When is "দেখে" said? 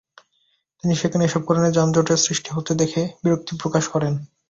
2.81-3.01